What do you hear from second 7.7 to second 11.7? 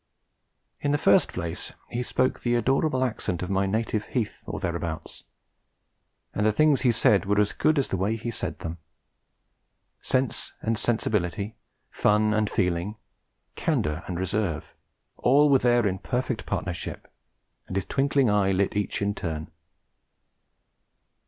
as the way he said them. Sense and sensibility,